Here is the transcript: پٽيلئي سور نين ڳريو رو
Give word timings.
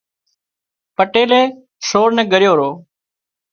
پٽيلئي 0.95 1.43
سور 1.89 2.09
نين 2.15 2.27
ڳريو 2.33 2.53
رو 2.59 2.69